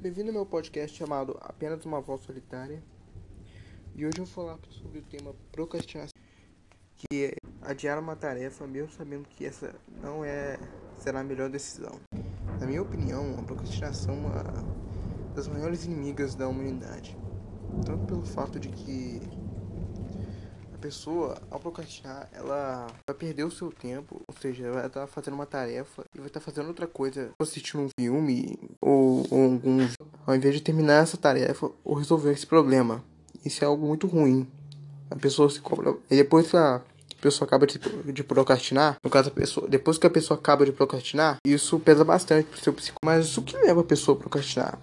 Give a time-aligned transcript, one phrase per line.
[0.00, 2.82] Bem-vindo ao meu podcast chamado Apenas uma Voz Solitária.
[3.94, 6.18] E hoje eu vou falar sobre o tema procrastinação,
[6.96, 10.58] que é adiar uma tarefa mesmo sabendo que essa não é
[10.96, 12.00] será a melhor decisão.
[12.58, 17.14] Na minha opinião, a procrastinação é uma das maiores inimigas da humanidade.
[17.84, 19.20] Tanto pelo fato de que
[20.80, 25.34] pessoa, ao procrastinar, ela vai perder o seu tempo, ou seja, ela vai estar fazendo
[25.34, 29.86] uma tarefa e vai estar fazendo outra coisa, assistindo um filme ou, ou algum,
[30.26, 33.04] ao invés de terminar essa tarefa ou resolver esse problema.
[33.44, 34.48] Isso é algo muito ruim.
[35.10, 35.96] A pessoa se cobra.
[36.10, 36.82] E depois que a
[37.20, 37.78] pessoa acaba de,
[38.12, 42.04] de procrastinar, no caso a pessoa, depois que a pessoa acaba de procrastinar, isso pesa
[42.04, 42.98] bastante pro seu psico.
[43.04, 44.78] Mas o que leva a pessoa a procrastinar?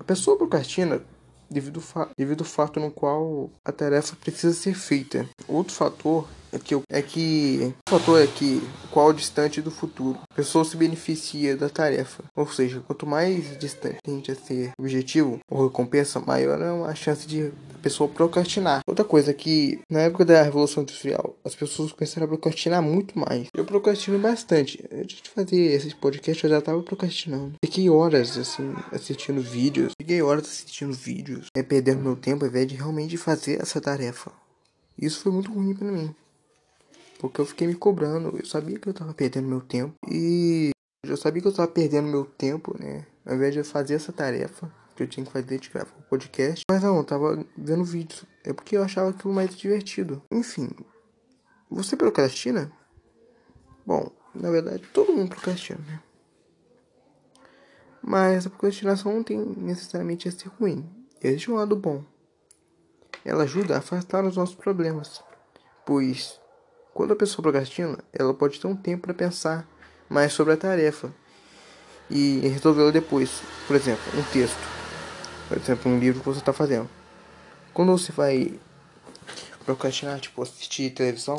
[0.00, 1.02] A pessoa procrastina
[1.50, 1.82] devido,
[2.16, 5.28] devido ao fato no qual a tarefa precisa ser feita.
[5.46, 10.34] Outro fator é que, é que o fator é que qual distante do futuro a
[10.34, 12.24] pessoa se beneficia da tarefa.
[12.34, 17.52] Ou seja, quanto mais distante a ser objetivo ou recompensa, maior é a chance de
[17.74, 18.80] a pessoa procrastinar.
[18.86, 23.18] Outra coisa é que na época da Revolução Industrial, as pessoas começaram a procrastinar muito
[23.18, 23.48] mais.
[23.54, 24.84] Eu procrastino bastante.
[24.92, 27.54] Antes de fazer esse podcast, eu já estava procrastinando.
[27.64, 29.92] Fiquei horas assim assistindo vídeos.
[30.00, 34.32] Fiquei horas assistindo vídeos, é, perdendo meu tempo ao invés de realmente fazer essa tarefa.
[35.00, 36.14] Isso foi muito ruim para mim.
[37.18, 38.36] Porque eu fiquei me cobrando.
[38.36, 39.94] Eu sabia que eu tava perdendo meu tempo.
[40.08, 40.70] E
[41.04, 43.06] eu sabia que eu tava perdendo meu tempo, né?
[43.26, 46.64] Ao invés de fazer essa tarefa que eu tinha que fazer de gravar o podcast.
[46.68, 48.26] Mas não, eu tava vendo vídeo.
[48.44, 50.22] É porque eu achava aquilo mais divertido.
[50.30, 50.70] Enfim.
[51.70, 52.72] Você procrastina?
[53.86, 56.02] Bom, na verdade todo mundo procrastina, né?
[58.02, 60.88] Mas a procrastinação não tem necessariamente a ser ruim.
[61.22, 62.04] Existe um lado bom.
[63.24, 65.22] Ela ajuda a afastar os nossos problemas.
[65.84, 66.40] Pois
[66.98, 69.64] quando a pessoa procrastina, ela pode ter um tempo para pensar
[70.08, 71.14] mais sobre a tarefa
[72.10, 73.40] e resolvê-la depois.
[73.68, 74.58] Por exemplo, um texto.
[75.46, 76.90] Por exemplo, um livro que você está fazendo.
[77.72, 78.58] Quando você vai
[79.64, 81.36] procrastinar, tipo, assistir televisão,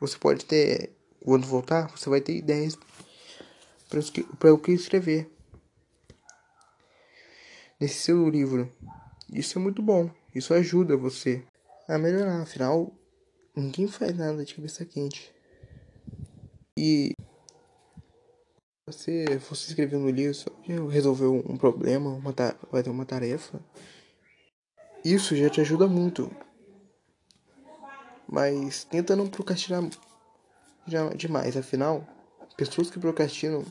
[0.00, 0.90] você pode ter,
[1.24, 2.76] quando voltar, você vai ter ideias
[4.36, 5.30] para o que escrever
[7.78, 8.68] nesse seu livro.
[9.32, 10.10] Isso é muito bom.
[10.34, 11.44] Isso ajuda você
[11.88, 12.42] a melhorar.
[12.42, 12.92] Afinal,
[13.56, 15.34] Ninguém faz nada de cabeça quente.
[16.78, 17.14] E
[18.86, 20.36] você você escreveu no livro,
[20.88, 22.34] resolveu um problema, uma
[22.70, 23.58] vai ter uma tarefa.
[25.02, 26.30] Isso já te ajuda muito.
[28.28, 29.82] Mas tenta não procrastinar
[31.16, 32.06] demais, afinal,
[32.58, 33.64] pessoas que procrastinam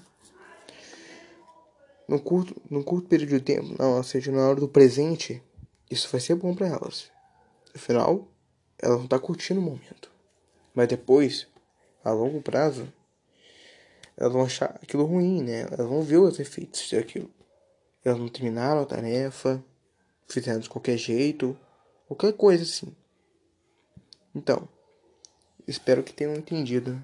[2.08, 5.44] no curto, no curto período de tempo, não, ou seja, na hora do presente,
[5.92, 7.12] isso vai ser bom para elas.
[7.74, 8.28] Afinal,
[8.80, 10.12] ela não tá curtindo o momento.
[10.74, 11.48] Mas depois,
[12.04, 12.92] a longo prazo,
[14.18, 15.62] elas vão achar aquilo ruim, né?
[15.62, 17.32] Elas vão ver os efeitos daquilo.
[18.04, 19.64] Elas não terminaram a tarefa,
[20.28, 21.58] fizeram de qualquer jeito,
[22.08, 22.96] qualquer coisa assim.
[24.34, 24.68] Então,
[25.68, 27.02] espero que tenham entendido.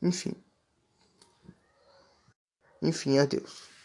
[0.00, 0.34] Enfim.
[2.80, 3.77] Enfim, adeus.